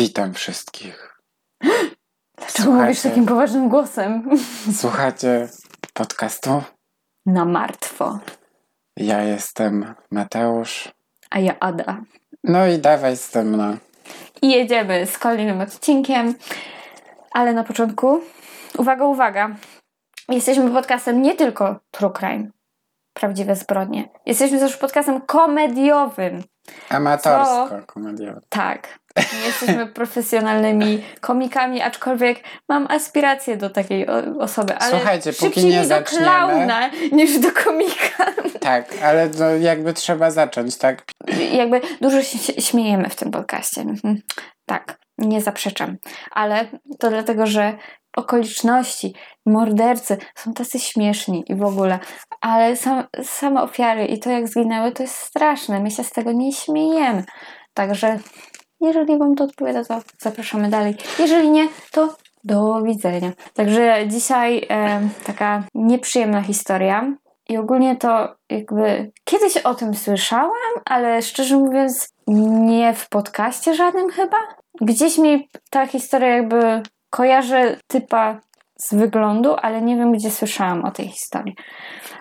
[0.00, 1.16] Witam wszystkich.
[2.38, 4.30] Dlaczego mówisz takim poważnym głosem?
[4.80, 5.48] Słuchacie
[5.94, 6.62] podcastu?
[7.26, 8.18] Na martwo.
[8.96, 10.88] Ja jestem Mateusz.
[11.30, 12.00] A ja Ada.
[12.44, 13.76] No i dawaj ze mną.
[14.42, 16.34] I jedziemy z kolejnym odcinkiem.
[17.32, 18.20] Ale na początku,
[18.78, 19.56] uwaga, uwaga.
[20.28, 22.50] Jesteśmy podcastem nie tylko True Crime,
[23.14, 24.08] prawdziwe zbrodnie.
[24.26, 26.42] Jesteśmy też podcastem komediowym.
[26.88, 28.40] Amatorsko-komediowy.
[28.48, 28.98] Tak.
[29.16, 32.38] Nie jesteśmy profesjonalnymi komikami, aczkolwiek
[32.68, 34.06] mam aspiracje do takiej
[34.40, 34.76] osoby.
[34.76, 38.24] Ale Słuchajcie, póki nie mi do zaczniemy- klauna niż do komika.
[38.60, 41.02] Tak, ale to jakby trzeba zacząć, tak?
[41.52, 43.80] Jakby dużo się się śmiejemy w tym podcaście.
[43.80, 44.20] Mhm.
[44.66, 45.96] Tak, nie zaprzeczam.
[46.30, 46.66] Ale
[46.98, 47.72] to dlatego, że
[48.16, 49.14] okoliczności,
[49.46, 51.98] mordercy są tacy śmieszni i w ogóle.
[52.40, 55.80] Ale sam, same ofiary i to, jak zginęły, to jest straszne.
[55.80, 57.24] My się z tego nie śmiejemy.
[57.74, 58.18] Także
[58.80, 60.94] jeżeli Wam to odpowiada, to zapraszamy dalej.
[61.18, 63.32] Jeżeli nie, to do widzenia.
[63.54, 67.16] Także dzisiaj e, taka nieprzyjemna historia.
[67.48, 74.10] I ogólnie to jakby kiedyś o tym słyszałam, ale szczerze mówiąc, nie w podcaście żadnym
[74.10, 74.36] chyba.
[74.80, 78.40] Gdzieś mi ta historia jakby kojarzy typa
[78.78, 81.54] z wyglądu, ale nie wiem, gdzie słyszałam o tej historii.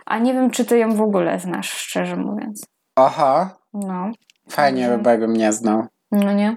[0.05, 2.65] A nie wiem, czy ty ją w ogóle znasz, szczerze mówiąc.
[2.95, 4.11] Oho, No.
[4.49, 5.83] fajnie by, bo jakbym nie znał.
[6.11, 6.55] No nie?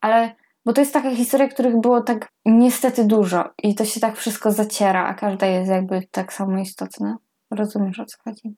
[0.00, 4.16] Ale, bo to jest taka historia, których było tak niestety dużo i to się tak
[4.16, 7.16] wszystko zaciera, a każda jest jakby tak samo istotna.
[7.50, 8.56] Rozumiesz o co chodzi?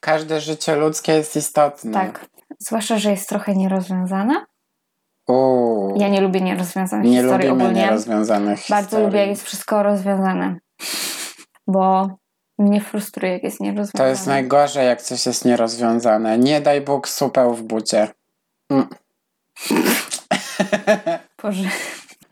[0.00, 1.92] Każde życie ludzkie jest istotne.
[1.92, 2.26] Tak.
[2.58, 4.46] Zwłaszcza, że jest trochę nierozwiązana.
[5.28, 7.82] Uuu, Ja nie lubię nierozwiązanych nie historii lubimy ogólnie.
[7.82, 9.06] nierozwiązanych Bardzo historii.
[9.06, 10.56] lubię, jak jest wszystko rozwiązane.
[11.66, 12.08] Bo
[12.58, 14.04] mnie frustruje, jak jest nierozwiązane.
[14.04, 16.38] To jest najgorzej, jak coś jest nierozwiązane.
[16.38, 18.08] Nie daj Bóg supę w bucie.
[18.70, 18.88] Mm.
[21.42, 21.68] Boże.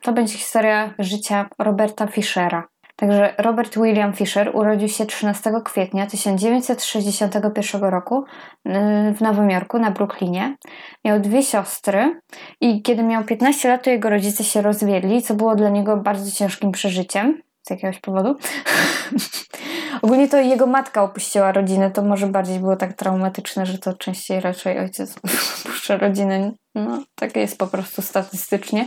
[0.03, 2.69] To będzie historia życia Roberta Fischera.
[2.97, 8.25] Także Robert William Fisher urodził się 13 kwietnia 1961 roku
[8.65, 10.57] yy, w Nowym Jorku na Brooklynie.
[11.05, 12.21] Miał dwie siostry
[12.61, 16.31] i kiedy miał 15 lat, to jego rodzice się rozwiedli, co było dla niego bardzo
[16.31, 18.37] ciężkim przeżyciem z jakiegoś powodu.
[20.03, 24.41] Ogólnie to jego matka opuściła rodzinę, to może bardziej było tak traumatyczne, że to częściej
[24.41, 25.17] raczej ojciec
[25.65, 26.53] opuszcza rodzinę.
[26.75, 28.87] No, tak jest po prostu statystycznie.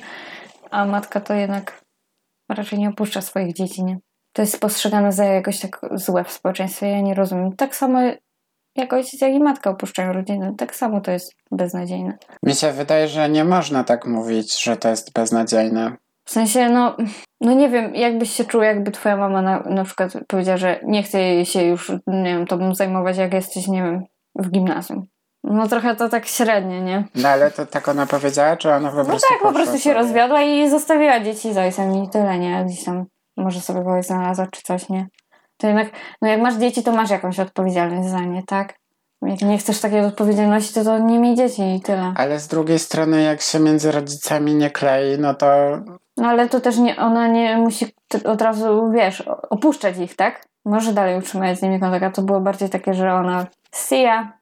[0.72, 1.87] A matka to jednak
[2.50, 3.98] raczej nie opuszcza swoich dzieci, nie?
[4.34, 7.56] To jest postrzegane za jakoś tak złe w społeczeństwie, ja nie rozumiem.
[7.56, 8.00] Tak samo
[8.76, 12.18] jak ojciec, jak i matka opuszczają rodzinę, tak samo to jest beznadziejne.
[12.44, 15.98] Mi się wydaje, że nie można tak mówić, że to jest beznadziejne.
[16.26, 16.98] W sensie, no,
[17.42, 21.04] no nie wiem, jakbyś się czuł, jakby twoja mama na, na przykład powiedziała, że nie
[21.04, 24.04] chce jej się już, nie wiem, tobą zajmować, jak jesteś, nie wiem,
[24.36, 25.08] w gimnazjum.
[25.44, 27.04] No trochę to tak średnie, nie?
[27.16, 29.80] No ale to tak ona powiedziała, czy ona po No prostu tak, po prostu się
[29.80, 29.94] sobie?
[29.96, 32.66] rozwiodła i zostawiła dzieci z ojcem i tyle, nie?
[32.66, 33.06] Gdzieś tam
[33.38, 35.08] może sobie kogoś znalazła czy coś, nie?
[35.58, 35.88] To jednak,
[36.22, 38.74] no jak masz dzieci, to masz jakąś odpowiedzialność za nie, tak?
[39.22, 42.14] Jak nie chcesz takiej odpowiedzialności, to, to nie miej dzieci i tyle.
[42.16, 45.48] Ale z drugiej strony, jak się między rodzicami nie klei, no to
[46.18, 47.86] No ale to też nie, ona nie musi
[48.26, 50.46] od razu, wiesz, opuszczać ich, tak?
[50.66, 54.37] Może dalej utrzymać z nimi kontakt, a to było bardziej takie, że ona see ya.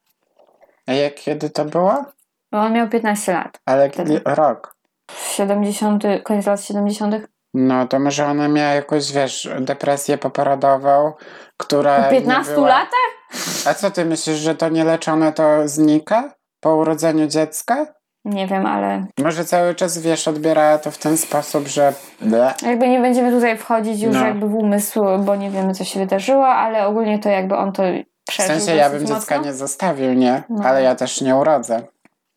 [0.88, 2.06] A jak kiedy to było?
[2.52, 3.60] Bo on miał 15 lat.
[3.66, 4.76] Ale kiedy, rok.
[5.12, 7.16] 70, koniec lat 70.
[7.54, 11.14] No to może ona miała jakąś, wiesz, depresję poporodową,
[11.58, 11.96] która.
[12.04, 12.68] Po nie 15 była...
[12.68, 13.12] latach?
[13.68, 17.86] A co ty myślisz, że to nieleczone to znika po urodzeniu dziecka?
[18.26, 21.94] Nie wiem, ale Może cały czas, wiesz, odbierała to w ten sposób, że.
[22.22, 22.54] Ble.
[22.62, 24.26] Jakby nie będziemy tutaj wchodzić już No.
[24.26, 27.84] jakby w umysł, bo nie wiemy, co się wydarzyło, ale ogólnie to jakby on to
[28.26, 29.52] W przeżył sensie ja bym dosyć dziecka mocno.
[29.52, 30.44] nie zostawił, nie?
[30.50, 30.64] No.
[30.66, 31.82] Ale ja też nie urodzę.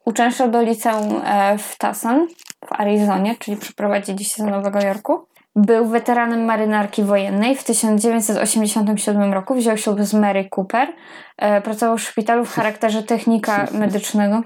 [0.04, 2.28] Uczęszczał do liceum e, w Tucson
[2.66, 5.26] w Arizonie, czyli przeprowadzili się do Nowego Jorku.
[5.56, 7.56] Był weteranem marynarki wojennej.
[7.56, 10.88] W 1987 roku wziął ślub z Mary Cooper.
[11.36, 14.42] E, Pracował w szpitalu w charakterze technika medycznego.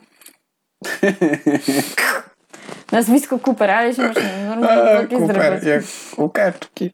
[2.92, 5.82] Nazwisko Cooper, ale się można normalnie nogi Cooper, jak
[6.18, 6.90] łukeczki.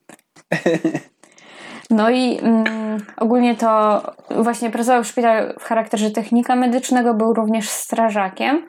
[1.91, 2.65] No i mm,
[3.17, 8.67] ogólnie to właśnie pracował w szpitalu w charakterze technika medycznego, był również strażakiem.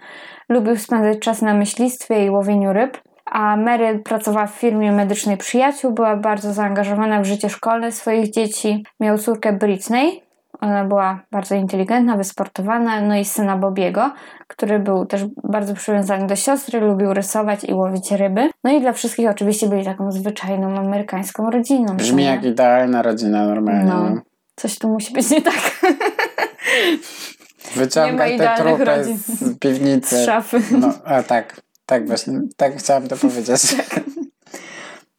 [0.49, 2.97] Lubił spędzać czas na myślistwie i łowieniu ryb.
[3.25, 8.83] A Mary pracowała w firmie medycznej przyjaciół, była bardzo zaangażowana w życie szkolne swoich dzieci.
[8.99, 10.28] Miał córkę Britney.
[10.61, 14.11] Ona była bardzo inteligentna, wysportowana, no i syna Bobiego,
[14.47, 18.49] który był też bardzo przywiązany do siostry, lubił rysować i łowić ryby.
[18.63, 21.97] No i dla wszystkich oczywiście byli taką zwyczajną amerykańską rodziną.
[21.97, 23.91] Brzmi jak idealna rodzina normalnie.
[23.91, 24.09] No.
[24.09, 24.21] No.
[24.55, 25.55] Coś tu musi być nie tak.
[27.75, 29.17] Wyciągaj te trupy rodzin.
[29.17, 30.17] z piwnicy.
[30.17, 30.61] Z szafy.
[30.71, 31.61] No, a tak.
[31.85, 33.75] Tak właśnie, tak chciałam to powiedzieć.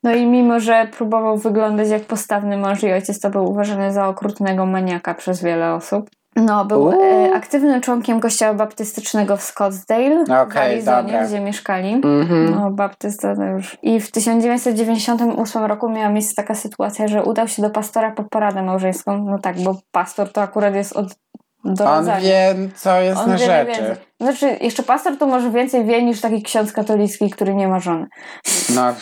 [0.03, 4.09] No i mimo, że próbował wyglądać jak postawny mąż i ojciec, to był uważany za
[4.09, 6.11] okrutnego maniaka przez wiele osób.
[6.37, 11.27] No, był e, aktywnym członkiem kościoła baptystycznego w Scottsdale, w Okej, Arizonie, dobra.
[11.27, 11.93] gdzie mieszkali.
[11.95, 12.51] Mhm.
[12.51, 13.79] No, baptysta to już.
[13.83, 18.63] I w 1998 roku miała miejsce taka sytuacja, że udał się do pastora po poradę
[18.63, 19.25] małżeńską.
[19.25, 21.07] No tak, bo pastor to akurat jest od
[21.65, 22.21] On doradzania.
[22.21, 23.67] wie, co jest On na rzeczy.
[23.67, 23.97] więcej.
[24.21, 28.07] Znaczy, jeszcze pastor to może więcej wie niż taki ksiądz katolicki, który nie ma żony.
[28.75, 28.83] No,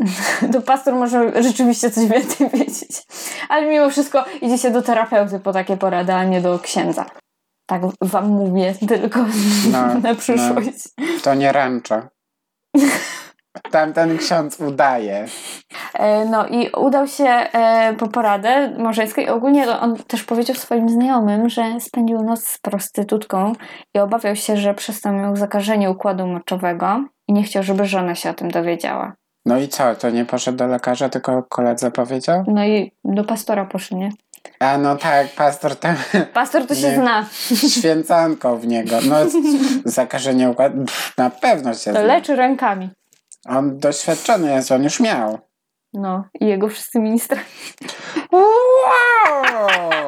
[0.52, 3.02] To pastor może rzeczywiście coś więcej wiedzieć.
[3.48, 7.06] Ale mimo wszystko idzie się do terapeuty po takie porady, a nie do księdza.
[7.66, 9.20] Tak wam mówię, tylko
[9.72, 10.88] No, na przyszłość.
[11.22, 12.02] to nie rancho.
[13.70, 15.26] Tamten ksiądz udaje.
[15.94, 20.88] E, No i udał się e, po poradę małżeńską i ogólnie on też powiedział swoim
[20.88, 23.52] znajomym, że spędził noc z prostytutką
[23.94, 28.14] i obawiał się, że przez to miał zakażenie układu moczowego i nie chciał, żeby żona
[28.14, 29.12] się o tym dowiedziała.
[29.46, 32.44] No i co, to nie poszedł do lekarza, tylko koledze powiedział?
[32.46, 34.10] No i do pastora poszedł, nie?
[34.60, 35.96] A no tak, pastor tam
[36.34, 36.94] Pastor to się Nie.
[36.94, 37.26] zna,
[37.80, 38.96] święcanką w niego.
[39.08, 39.16] No,
[39.84, 40.84] zakażenie układu,
[41.18, 42.02] na pewno się to zna.
[42.02, 42.90] leczy rękami.
[43.48, 45.38] On doświadczony jest, on już miał.
[45.92, 47.38] No i jego wszyscy ministra.
[48.32, 49.99] Wow!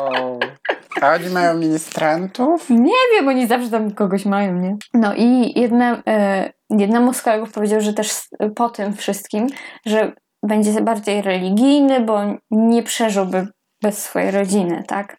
[1.02, 2.70] A oni mają ministrantów?
[2.70, 4.76] Nie wiem, oni zawsze tam kogoś mają, nie?
[4.94, 9.46] No i jedna, e, jednemu z kolegów powiedział, że też po tym wszystkim,
[9.86, 10.12] że
[10.42, 12.20] będzie bardziej religijny, bo
[12.50, 13.46] nie przeżyłby
[13.82, 15.16] bez swojej rodziny, tak?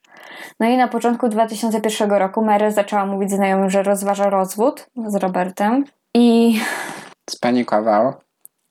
[0.60, 5.86] No i na początku 2001 roku Mary zaczęła mówić znajomym, że rozważa rozwód z Robertem
[6.16, 6.60] i
[7.30, 8.14] Spanikował.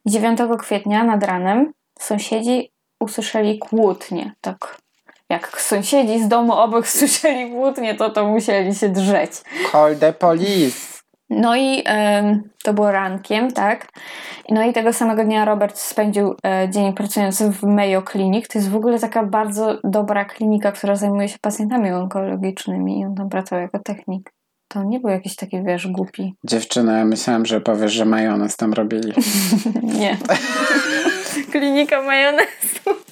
[0.07, 2.71] 9 kwietnia nad ranem sąsiedzi
[3.01, 4.33] usłyszeli kłótnie.
[4.41, 4.83] Tak
[5.33, 9.31] jak sąsiedzi z domu obok słyszeli kłótnie, to to musieli się drzeć.
[9.73, 10.93] Call the police.
[11.31, 11.85] No i
[12.65, 13.89] to było rankiem, tak?
[14.51, 18.49] No i tego samego dnia Robert spędził e, dzień pracując w Mayo Clinic.
[18.49, 23.15] To jest w ogóle taka bardzo dobra klinika, która zajmuje się pacjentami onkologicznymi i on
[23.15, 24.33] tam pracował jako technik.
[24.69, 26.35] To nie był jakiś taki, wiesz, głupi.
[26.45, 29.13] Dziewczyna, ja myślałam, że powiesz, że majonez tam robili.
[30.01, 30.17] Nie.
[31.53, 33.03] Klinika majonezu.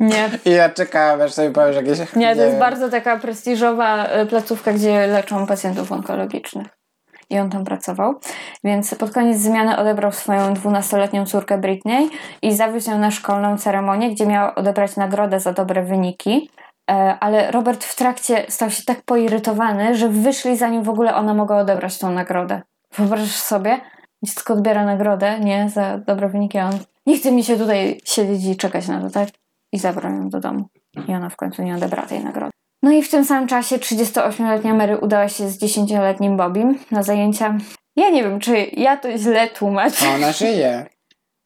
[0.00, 1.98] Nie, I ja czekałam, aż sobie powiesz jakieś...
[1.98, 2.60] nie, to jest wiem.
[2.60, 6.66] bardzo taka prestiżowa e, placówka, gdzie leczą pacjentów onkologicznych.
[7.30, 8.14] I on tam pracował.
[8.64, 12.10] Więc pod koniec zmiany odebrał swoją 12-letnią córkę Britney
[12.42, 16.50] i zawiózł ją na szkolną ceremonię, gdzie miała odebrać nagrodę za dobre wyniki.
[16.90, 21.34] E, Ale Robert w trakcie stał się tak poirytowany, że wyszli zanim w ogóle ona
[21.34, 22.62] mogła odebrać tą nagrodę.
[22.98, 23.80] Wyobrażasz sobie?
[24.22, 25.68] Dziecko odbiera nagrodę, nie?
[25.68, 29.10] Za dobre wyniki, a on nie chce mi się tutaj siedzieć i czekać na to,
[29.10, 29.28] tak?
[29.72, 30.64] I zabrał ją do domu.
[31.08, 32.50] I ona w końcu nie odebrała tej nagrody.
[32.82, 37.58] No i w tym samym czasie 38-letnia Mary udała się z 10-letnim Bobim na zajęcia.
[37.96, 40.08] Ja nie wiem, czy ja to źle tłumaczę.
[40.14, 40.86] Ona żyje.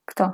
[0.05, 0.33] Kto?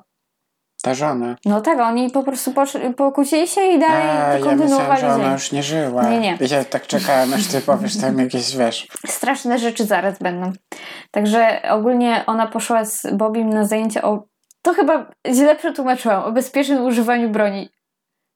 [0.82, 1.36] Ta żona.
[1.44, 2.52] No tak, oni po prostu
[2.96, 6.10] pokłócili się i dalej A, ja kontynuowali że ona już nie żyła.
[6.10, 6.38] Nie, nie.
[6.50, 8.88] Ja tak czekałem, aż ty powiesz tam jakieś, wiesz...
[9.06, 10.52] Straszne rzeczy zaraz będą.
[11.10, 14.22] Także ogólnie ona poszła z Bobim na zajęcia o.
[14.66, 16.22] To chyba źle przetłumaczyłam.
[16.22, 17.68] O bezpiecznym używaniu broni.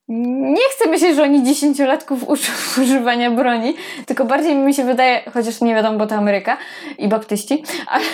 [0.09, 3.75] Nie chcę myśleć, że oni dziesięciolatków uczą używania broni,
[4.07, 6.57] tylko bardziej mi się wydaje, chociaż nie wiadomo, bo to Ameryka
[6.99, 8.05] i baptyści, ale,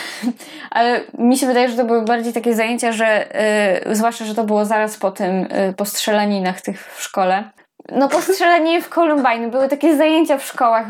[0.70, 3.36] ale mi się wydaje, że to były bardziej takie zajęcia, że
[3.86, 7.50] y, zwłaszcza, że to było zaraz po tym, y, po strzelaninach tych w szkole.
[7.92, 10.86] No po strzelaninie w Columbine były takie zajęcia w szkołach,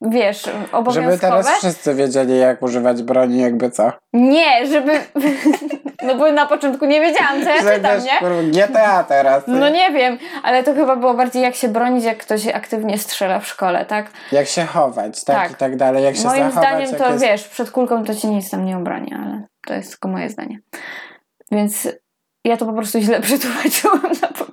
[0.00, 1.10] wiesz, obowiązkowe.
[1.10, 3.92] Żeby teraz wszyscy wiedzieli, jak używać broni, jakby co.
[4.12, 4.92] Nie, żeby.
[6.02, 8.00] No bo na początku nie wiedziałam, co ja Że czytam,
[8.42, 8.52] nie?
[8.52, 9.44] GTA teraz.
[9.46, 13.40] No nie wiem, ale to chyba było bardziej jak się bronić, jak ktoś aktywnie strzela
[13.40, 14.10] w szkole, tak?
[14.32, 15.50] Jak się chować, tak, Tak.
[15.52, 16.04] i tak dalej.
[16.04, 17.24] Jak się Moim zachować, zdaniem jak to jest...
[17.24, 20.58] wiesz, przed kulką to ci nic tam nie obroni, ale to jest tylko moje zdanie.
[21.50, 21.88] Więc
[22.44, 24.47] ja to po prostu źle przetłumaczyłam na początku.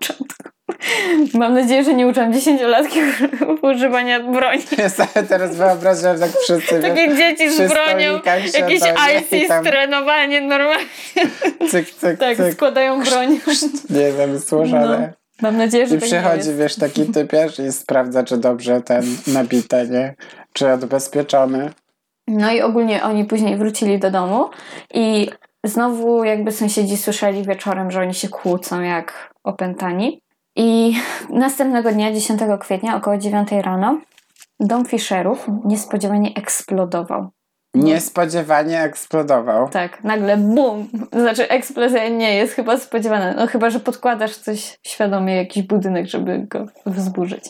[1.34, 3.00] Mam nadzieję, że nie uczę dziesięciolatki
[3.62, 4.64] używania broni.
[4.78, 9.20] Ja sobie teraz wyobrażam, jak wszyscy wiesz, Takie dzieci przy z bronią, jakieś siedzą, nie?
[9.20, 10.86] I ISIS, tam trenowanie normalnie.
[11.72, 12.54] cyk, cyk, Tak, cyk.
[12.54, 13.40] składają broń.
[13.90, 15.14] Nie wiem, złożone.
[15.42, 19.88] Mam nadzieję, że I tak przychodzi, wiesz, taki typiarz i sprawdza, czy dobrze ten nabite,
[19.88, 20.16] nie?
[20.54, 21.70] Czy odbezpieczony.
[22.28, 24.50] No i ogólnie oni później wrócili do domu
[24.94, 25.30] i
[25.64, 30.22] znowu jakby sąsiedzi słyszeli wieczorem, że oni się kłócą jak opętani.
[30.56, 30.96] I
[31.30, 34.00] następnego dnia, 10 kwietnia, około 9 rano,
[34.60, 37.30] dom Fisherów niespodziewanie eksplodował.
[37.74, 39.70] Niespodziewanie eksplodował.
[39.70, 40.88] Tak, nagle bum!
[41.14, 43.34] Znaczy eksplozja nie jest chyba spodziewana.
[43.34, 47.50] No chyba, że podkładasz coś świadomie, jakiś budynek, żeby go wzburzyć.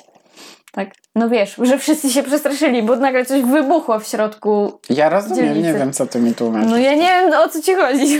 [0.72, 0.90] Tak.
[1.16, 4.80] No wiesz, że wszyscy się przestraszyli, bo nagle coś wybuchło w środku.
[4.90, 5.68] Ja rozumiem, Dzielnicy.
[5.68, 6.72] nie wiem co ty mi tłumaczysz.
[6.72, 8.20] No ja nie wiem o co ci chodzi.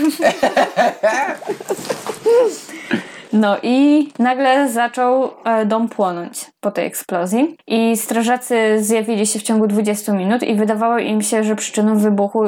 [3.36, 9.42] No i nagle zaczął e, dom płonąć po tej eksplozji i strażacy zjawili się w
[9.42, 12.44] ciągu 20 minut i wydawało im się, że przyczyną wybuchu,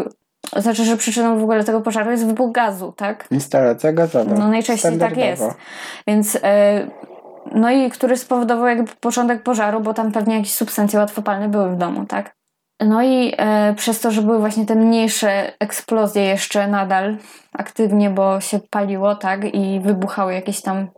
[0.57, 3.27] znaczy, że przyczyną w ogóle tego pożaru jest wybuch gazu, tak?
[3.31, 4.35] Instalacja gazowa.
[4.35, 5.45] No najczęściej tak jest.
[6.07, 6.87] Więc e,
[7.55, 11.77] no i który spowodował jakby początek pożaru, bo tam pewnie jakieś substancje łatwopalne były w
[11.77, 12.38] domu, tak?
[12.81, 17.17] No i e, przez to, że były właśnie te mniejsze eksplozje jeszcze nadal
[17.53, 19.55] aktywnie, bo się paliło, tak?
[19.55, 20.89] I wybuchały jakieś tam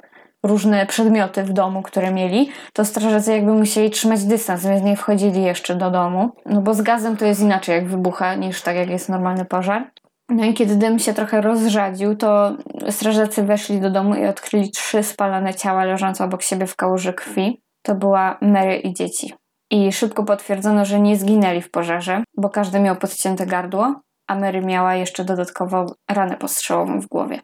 [0.43, 5.43] różne przedmioty w domu, które mieli, to strażacy jakby musieli trzymać dystans, więc nie wchodzili
[5.43, 6.31] jeszcze do domu.
[6.47, 9.91] No bo z gazem to jest inaczej, jak wybucha, niż tak jak jest normalny pożar.
[10.29, 12.57] No i kiedy dym się trochę rozrzadził, to
[12.91, 17.63] strażacy weszli do domu i odkryli trzy spalone ciała leżące obok siebie w kałuży krwi.
[17.83, 19.40] To była Mary i dzieci.
[19.71, 24.61] I szybko potwierdzono, że nie zginęli w pożarze, bo każdy miał podcięte gardło, a Mary
[24.61, 27.41] miała jeszcze dodatkowo ranę postrzałową w głowie.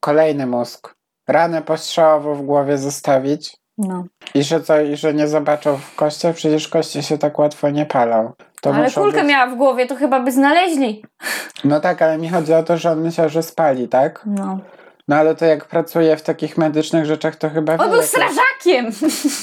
[0.00, 0.94] Kolejny mózg.
[1.28, 3.56] Ranę postrzałową w głowie zostawić.
[3.78, 4.04] No.
[4.34, 6.36] I że co, i że nie zobaczą w kościach?
[6.36, 8.32] Przecież koście się tak łatwo nie palą.
[8.60, 9.28] To Ale kulkę być...
[9.30, 11.04] miała w głowie, to chyba by znaleźli.
[11.64, 14.22] No tak, ale mi chodzi o to, że on myślał, że spali, tak?
[14.26, 14.58] No.
[15.08, 18.08] No ale to jak pracuje w takich medycznych rzeczach, to chyba On wie, był jakie,
[18.08, 18.90] strażakiem!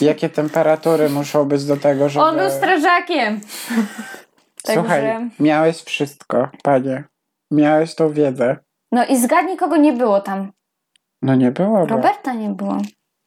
[0.01, 2.25] jakie temperatury muszą być do tego, żeby...
[2.25, 3.41] On był strażakiem!
[4.73, 7.03] Słuchaj, Także- miałeś wszystko, panie.
[7.51, 8.57] Miałeś tą wiedzę.
[8.91, 10.51] No i zgadnij, kogo nie było tam.
[11.21, 11.85] No nie było.
[11.85, 12.77] Roberta nie było.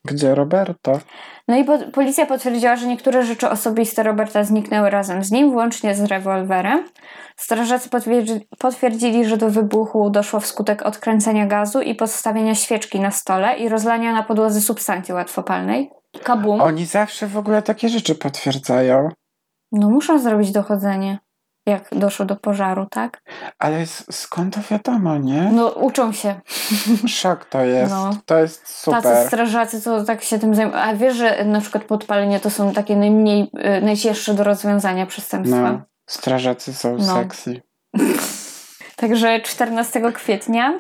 [0.05, 1.01] Gdzie Roberto?
[1.49, 5.95] No i po, policja potwierdziła, że niektóre rzeczy osobiste Roberta zniknęły razem z nim, włącznie
[5.95, 6.85] z rewolwerem.
[7.37, 13.57] Strażacy potwierdzi, potwierdzili, że do wybuchu doszło wskutek odkręcenia gazu i postawienia świeczki na stole
[13.57, 15.91] i rozlania na podłodze substancji łatwopalnej.
[16.23, 16.61] Kabum.
[16.61, 19.09] Oni zawsze w ogóle takie rzeczy potwierdzają.
[19.73, 21.19] No muszą zrobić dochodzenie,
[21.67, 23.23] jak doszło do pożaru, tak?
[23.59, 25.51] Ale skąd to wiadomo, nie?
[25.53, 26.41] No uczą się.
[27.07, 27.93] Szok to jest.
[27.93, 28.11] No.
[28.27, 29.27] To jest Tacy super.
[29.27, 30.79] strażacy to tak się tym zajmują.
[30.79, 35.73] A wiesz, że na przykład podpalenie to są takie najmniej, y, najcięższe do rozwiązania przestępstwa.
[35.73, 37.15] No, strażacy są No.
[37.15, 37.63] sexy.
[38.97, 40.73] Także 14 kwietnia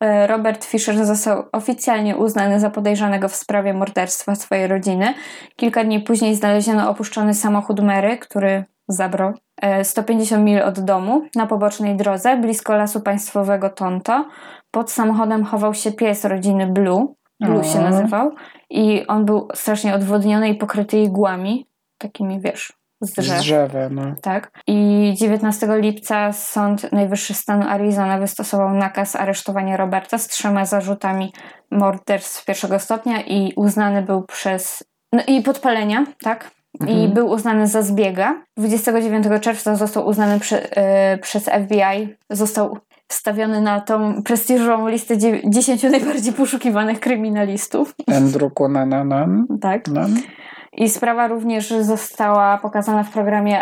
[0.00, 5.14] e, Robert Fisher został oficjalnie uznany za podejrzanego w sprawie morderstwa swojej rodziny.
[5.56, 11.46] Kilka dni później znaleziono opuszczony samochód Mary, który zabrał e, 150 mil od domu na
[11.46, 14.28] pobocznej drodze blisko lasu państwowego Tonto.
[14.70, 17.14] Pod samochodem chował się pies rodziny Blue.
[17.40, 18.30] Blue się nazywał.
[18.70, 21.66] I on był strasznie odwodniony i pokryty igłami.
[21.98, 23.38] Takimi, wiesz, z Z drzew.
[23.38, 24.14] drzewa, no.
[24.22, 24.50] Tak.
[24.66, 31.32] I 19 lipca Sąd Najwyższy stanu Arizona wystosował nakaz aresztowania Roberta z trzema zarzutami
[31.70, 34.84] morderstw pierwszego stopnia i uznany był przez.
[35.12, 36.50] No i podpalenia, tak?
[36.86, 37.12] I Mhm.
[37.12, 38.34] był uznany za zbiega.
[38.56, 42.16] 29 czerwca został uznany przy, e, przez FBI.
[42.30, 47.94] Został wstawiony na tą prestiżową listę dzie- 10 najbardziej poszukiwanych kryminalistów.
[48.16, 49.46] Andrew Cunanan.
[49.60, 49.88] Tak.
[49.88, 50.16] Nan.
[50.72, 53.60] I sprawa również została pokazana w programie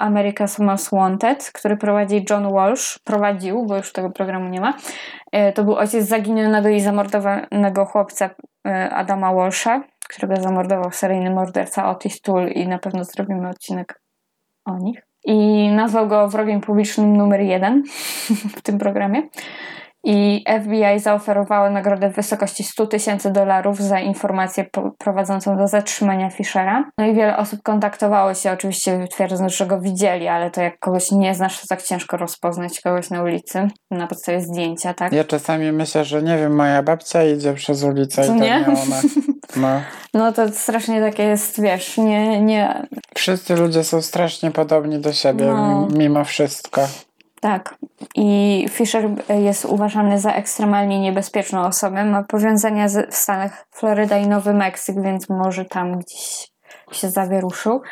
[0.00, 2.98] America's Most Wanted, który prowadzi John Walsh.
[3.04, 4.74] Prowadził, bo już tego programu nie ma.
[5.32, 8.30] E, To był ojciec zaginionego i zamordowanego chłopca
[8.66, 14.00] e, Adama Walsha, którego zamordował seryjny morderca Otis Toole i na pewno zrobimy odcinek
[14.64, 15.02] o nich.
[15.24, 17.82] I nazwał go wrogiem publicznym numer jeden
[18.56, 19.22] w tym programie.
[20.10, 24.66] I FBI zaoferowało nagrodę w wysokości 100 tysięcy dolarów za informację
[24.98, 26.90] prowadzącą do zatrzymania Fischera.
[26.98, 31.10] No i wiele osób kontaktowało się, oczywiście twierdząc, że go widzieli, ale to jak kogoś
[31.12, 35.12] nie znasz, to tak ciężko rozpoznać kogoś na ulicy na podstawie zdjęcia, tak?
[35.12, 38.60] Ja czasami myślę, że nie wiem, moja babcia idzie przez ulicę Co i to nie?
[38.60, 39.00] nie ona.
[39.56, 39.80] No.
[40.14, 45.44] No to strasznie takie jest, wiesz, nie, nie, Wszyscy ludzie są strasznie podobni do siebie,
[45.46, 45.88] No.
[45.96, 46.80] mimo wszystko.
[47.40, 47.74] Tak.
[48.14, 52.04] I Fisher jest uważany za ekstremalnie niebezpieczną osobę.
[52.04, 56.48] Ma powiązania z, w Stanach Floryda i Nowy Meksyk, więc może tam gdzieś
[56.92, 57.82] się zawieruszył.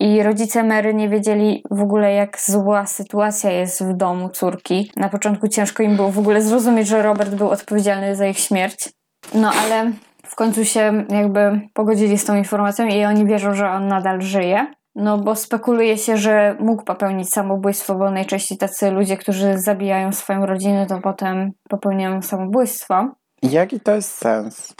[0.00, 4.90] I rodzice Mary nie wiedzieli w ogóle, jak zła sytuacja jest w domu córki.
[4.96, 8.88] Na początku ciężko im było w ogóle zrozumieć, że Robert był odpowiedzialny za ich śmierć.
[9.34, 9.92] No ale
[10.26, 14.66] w końcu się jakby pogodzili z tą informacją i oni wierzą, że on nadal żyje.
[14.94, 20.46] No bo spekuluje się, że mógł popełnić samobójstwo, bo najczęściej tacy ludzie, którzy zabijają swoją
[20.46, 23.08] rodzinę, to potem popełniają samobójstwo.
[23.42, 24.74] Jaki to jest sens?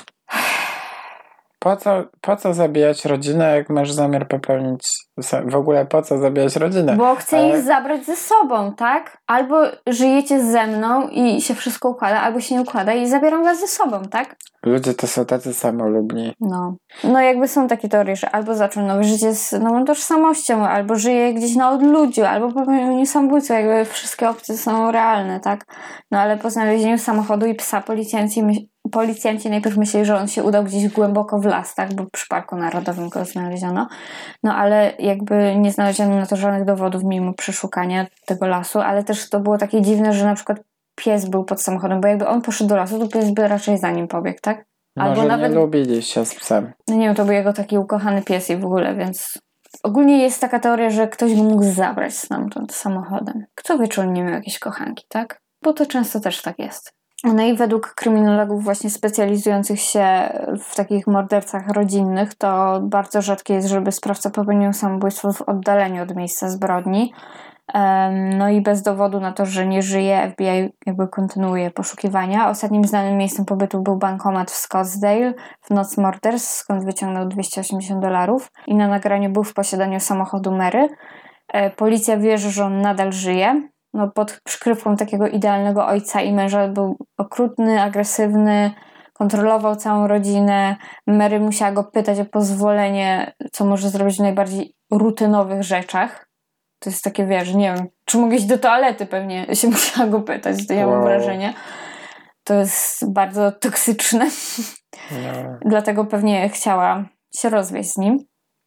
[1.59, 4.83] Po co, po co zabijać rodzinę, jak masz zamiar popełnić
[5.45, 6.97] W ogóle po co zabijać rodzinę?
[6.97, 9.19] Bo chce Ale- ich zabrać ze sobą, tak?
[9.27, 9.57] Albo
[9.87, 13.69] żyjecie ze mną i się wszystko układa, albo się nie układa i zabieram was ze
[13.69, 14.37] sobą, tak?
[14.65, 16.35] Ludzie to są tacy samolubni.
[16.41, 16.77] No.
[17.05, 21.35] No jakby są takie teorie, że albo zaczął nowe życie z nową tożsamością, albo żyje
[21.35, 23.55] gdzieś na odludziu, albo popełnił samobójstwo.
[23.55, 25.65] Jakby wszystkie opcje są realne, tak?
[26.11, 30.65] No ale po znalezieniu samochodu i psa policjanci, policjanci najpierw myśleli, że on się udał
[30.65, 31.95] gdzieś głęboko w las, tak?
[31.95, 33.89] Bo przy Parku Narodowym go znaleziono.
[34.43, 39.31] No ale jakby nie znaleziono na to żadnych dowodów mimo przeszukania tego lasu, ale też
[39.31, 40.61] to było takie dziwne, że na przykład
[40.95, 43.91] pies był pod samochodem, bo jakby on poszedł do lasu, to pies by raczej za
[43.91, 44.65] nim pobiegł, tak?
[44.99, 46.73] Albo Może nawet- nie lubili się z psem.
[46.89, 49.39] no nie wiem, to był jego taki ukochany pies i w ogóle, więc
[49.83, 53.45] ogólnie jest taka teoria, że ktoś go mógł zabrać stamtąd samochodem.
[53.55, 55.41] Kto wie, czy on nie miał jakiejś kochanki, tak?
[55.63, 56.93] Bo to często też tak jest.
[57.25, 60.07] No i według kryminologów właśnie specjalizujących się
[60.65, 66.17] w takich mordercach rodzinnych, to bardzo rzadkie jest, żeby sprawca popełnił samobójstwo w oddaleniu od
[66.17, 67.13] miejsca zbrodni.
[68.39, 72.51] No i bez dowodu na to, że nie żyje, FBI jakby kontynuuje poszukiwania.
[72.51, 78.51] Ostatnim znanym miejscem pobytu był bankomat w Scottsdale w noc morderstw, skąd wyciągnął 280 dolarów
[78.67, 80.89] i na nagraniu był w posiadaniu samochodu Mary.
[81.49, 83.69] E, Policja wierzy, że on nadal żyje.
[83.95, 88.71] No, pod przykrywką takiego idealnego ojca i męża był okrutny, agresywny,
[89.13, 90.77] kontrolował całą rodzinę.
[91.07, 96.34] Mary musiała go pytać o pozwolenie, co może zrobić w najbardziej rutynowych rzeczach.
[96.85, 100.21] To jest takie, wiesz, nie wiem, czy mogę iść do toalety pewnie się musiała go
[100.21, 101.55] pytać, to ja mam wrażenie.
[102.45, 104.27] To jest bardzo toksyczne.
[105.11, 105.59] No.
[105.65, 107.05] Dlatego pewnie chciała
[107.37, 108.19] się rozwieść z nim.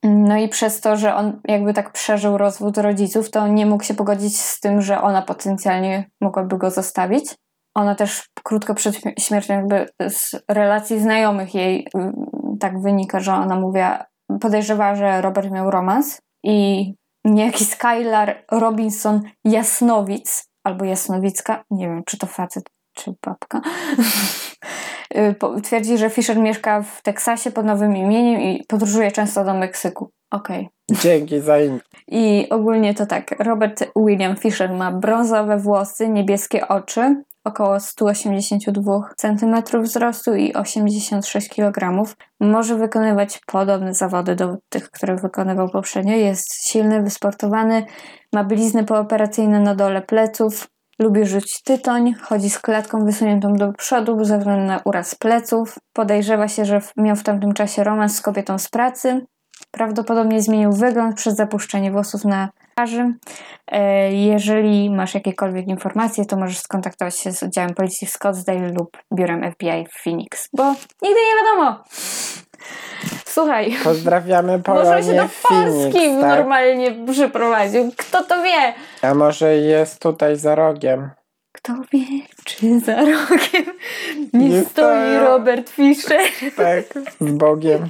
[0.03, 3.93] No i przez to, że on jakby tak przeżył rozwód rodziców, to nie mógł się
[3.93, 7.35] pogodzić z tym, że ona potencjalnie mogłaby go zostawić.
[7.75, 12.13] Ona też krótko przed śmie- śmiercią jakby z relacji znajomych jej mm,
[12.59, 14.05] tak wynika, że ona mówiła,
[14.41, 16.93] podejrzewała, że Robert miał romans i
[17.27, 23.61] niejaki Skylar Robinson Jasnowic albo Jasnowicka, nie wiem czy to facet czy babka,
[25.15, 30.11] y, twierdzi, że Fisher mieszka w Teksasie pod nowym imieniem i podróżuje często do Meksyku.
[30.31, 30.69] Okej.
[30.91, 31.85] Dzięki za info.
[32.07, 33.35] I ogólnie to tak.
[33.39, 42.03] Robert William Fisher ma brązowe włosy, niebieskie oczy, około 182 cm wzrostu i 86 kg.
[42.39, 46.15] Może wykonywać podobne zawody do tych, które wykonywał poprzednio.
[46.15, 47.85] Jest silny, wysportowany,
[48.33, 50.67] ma blizny pooperacyjne na dole pleców,
[50.99, 55.79] lubi rzucić tytoń, chodzi z klatką wysuniętą do przodu ze względu na uraz pleców.
[55.93, 59.25] Podejrzewa się, że miał w tamtym czasie romans z kobietą z pracy.
[59.71, 62.49] Prawdopodobnie zmienił wygląd przez zapuszczenie włosów na
[63.67, 68.97] E, Jeżeli masz jakiekolwiek informacje, to możesz skontaktować się z oddziałem policji w Scottsdale lub
[69.13, 70.69] biurem FBI w Phoenix, bo
[71.01, 71.83] nigdy nie wiadomo.
[73.25, 76.37] Słuchaj, Pozdrawiamy może się do Polonię Polski Phoenix, tak?
[76.37, 77.91] normalnie przyprowadził.
[77.97, 78.73] Kto to wie?
[79.01, 81.09] A może jest tutaj za rogiem?
[81.51, 82.05] Kto wie,
[82.45, 83.65] czy za rogiem
[84.33, 85.17] nie, Nie stoi.
[85.17, 86.21] Robert Fischer.
[86.57, 87.89] Tak, z Bogiem.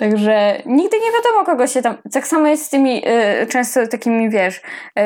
[0.00, 1.96] Także nigdy nie wiadomo, kogo się tam.
[2.12, 5.02] Tak samo jest z tymi y, często takimi, wiesz, y,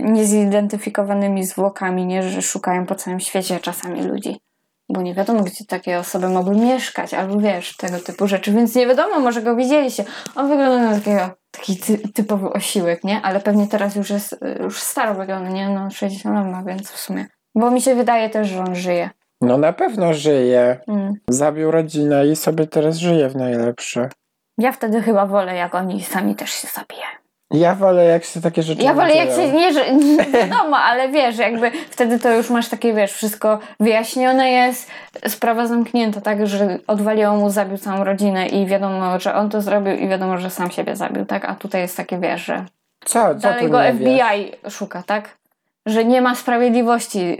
[0.00, 4.40] niezidentyfikowanymi zwłokami, nie, że szukają po całym świecie czasami ludzi.
[4.88, 8.86] Bo nie wiadomo, gdzie takie osoby mogły mieszkać, albo wiesz, tego typu rzeczy, więc nie
[8.86, 10.04] wiadomo, może go widzieliście.
[10.34, 13.22] On wygląda na takiego, taki ty, typowy osiłek, nie?
[13.22, 15.68] Ale pewnie teraz już jest, y, już staro wygląda, nie?
[15.68, 17.26] No 60 lat ma, więc w sumie.
[17.54, 19.10] Bo mi się wydaje też, że on żyje.
[19.40, 20.80] No na pewno żyje.
[20.88, 21.14] Mm.
[21.28, 24.08] Zabił rodzinę i sobie teraz żyje w najlepsze.
[24.58, 27.20] Ja wtedy chyba wolę, jak oni sami też się zabijają.
[27.50, 31.08] Ja wolę jak się takie rzeczy Ja wolę jak się nie, że nie wiadomo, ale
[31.08, 34.90] wiesz, jakby wtedy to już masz takie, wiesz, wszystko wyjaśnione jest,
[35.28, 39.96] sprawa zamknięta, tak, że odwaliło mu, zabił całą rodzinę i wiadomo, że on to zrobił
[39.96, 42.64] i wiadomo, że sam siebie zabił, tak, a tutaj jest takie, wiesz, że
[43.04, 44.74] Co, co dalej go FBI wiesz?
[44.74, 45.38] szuka, tak,
[45.86, 47.38] że nie ma sprawiedliwości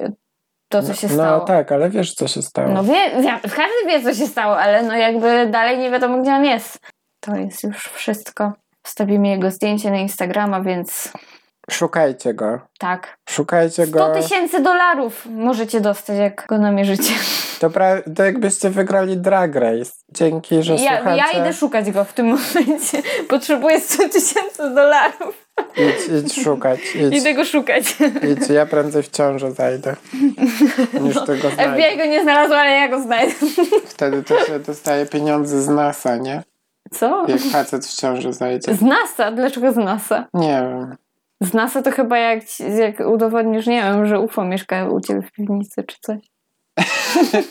[0.69, 1.39] to, co się no, stało.
[1.39, 2.69] No tak, ale wiesz co się stało.
[2.69, 6.35] No wie, wie, każdy wie, co się stało, ale no jakby dalej nie wiadomo, gdzie
[6.35, 6.81] on jest.
[7.21, 8.53] To jest już wszystko.
[8.83, 11.13] Wstawimy jego zdjęcie na Instagrama, więc
[11.71, 12.61] Szukajcie go.
[12.79, 13.17] tak.
[13.29, 14.15] Szukajcie 100 go.
[14.23, 17.13] tysięcy dolarów możecie dostać, jak go namierzycie.
[17.61, 19.91] To, pra- to jakbyście wygrali Drag Race.
[20.13, 21.23] Dzięki, że Ja, słuchacie.
[21.35, 23.03] ja idę szukać go w tym momencie.
[23.29, 25.47] Potrzebuję 100 tysięcy dolarów.
[25.77, 26.81] Idź, idź szukać.
[26.95, 27.97] Idź, Idę go szukać.
[28.23, 28.49] idź.
[28.49, 29.97] Ja prędzej w ciążę zajdę.
[31.01, 31.73] Niż No, tego znajdę.
[31.83, 33.35] FBI go nie znalazło, ale ja go znajdę.
[33.87, 36.43] Wtedy to się dostaje pieniądze z NASA, nie?
[36.91, 37.25] Co?
[37.29, 38.75] Jak facet w ciąży zajdzie.
[38.75, 39.31] Z NASA?
[39.33, 40.27] Dlaczego z NASA?
[40.35, 40.97] Nie wiem.
[41.41, 42.41] Z NASA to chyba jak,
[42.79, 46.19] jak udowodnisz, nie wiem, że UFO mieszka u ciebie w piwnicy czy coś.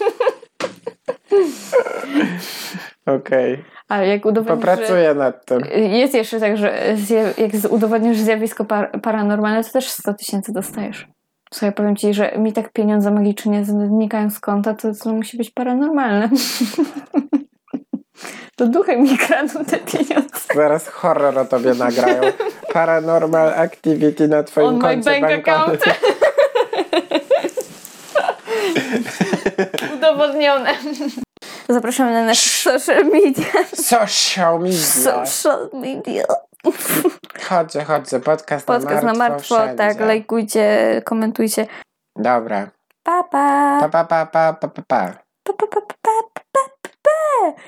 [3.06, 4.72] Okej, Ale jak udowodnisz, że...
[4.76, 5.62] popracuję nad tym.
[5.76, 6.96] Jest jeszcze tak, że
[7.38, 11.08] jak udowodnisz zjawisko par- paranormalne, to też 100 tysięcy dostajesz.
[11.54, 15.52] Słuchaj, powiem ci, że mi tak pieniądze magicznie znikają z konta, to, to musi być
[15.52, 16.30] paranormalne.
[18.60, 20.54] to duchy mi kradną te pieniądze.
[20.56, 22.22] Zaraz horror o tobie nagrają.
[22.74, 25.76] Paranormal activity na twoim On my koncie bank bankowym.
[25.76, 26.00] account.
[29.96, 30.74] Udowodnione.
[31.70, 33.46] Zapraszamy na nasze social media.
[33.76, 34.80] Social media.
[35.26, 36.24] Social media.
[37.50, 39.76] Chodźcie, chodźcie, podcast, Podcast na na martwo, martwo, wszędzie.
[39.78, 41.68] tak, lajkujcie, komentujcie.
[42.16, 42.70] Dobra.
[43.04, 43.24] Pa.
[43.24, 45.14] Pa, pa, pa, pa, pa, pa, pa.
[45.44, 47.62] Pa, pa, pa, pa, pa, pa, pa, pa.